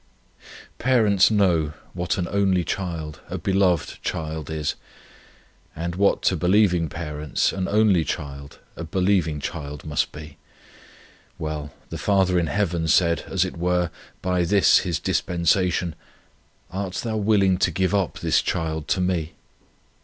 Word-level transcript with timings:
"Parents 0.79 1.29
know 1.29 1.73
what 1.93 2.17
an 2.17 2.27
only 2.31 2.63
child, 2.63 3.19
a 3.29 3.37
beloved 3.37 4.01
child 4.01 4.49
is, 4.49 4.73
and 5.75 5.93
what 5.93 6.23
to 6.23 6.35
believing 6.35 6.89
parents 6.89 7.53
an 7.53 7.67
only 7.67 8.03
child, 8.03 8.57
a 8.75 8.83
believing 8.83 9.39
child 9.39 9.85
must 9.85 10.11
be. 10.11 10.37
Well, 11.37 11.71
the 11.91 11.99
Father 11.99 12.39
in 12.39 12.47
Heaven 12.47 12.87
said, 12.87 13.25
as 13.27 13.45
it 13.45 13.57
were, 13.57 13.91
by 14.23 14.43
this 14.43 14.79
His 14.79 14.97
dispensation, 14.97 15.93
'Art 16.71 16.95
thou 16.95 17.17
willing 17.17 17.57
to 17.59 17.69
give 17.69 17.93
up 17.93 18.17
this 18.17 18.41
child 18.41 18.87
to 18.87 19.01
me?' 19.01 19.33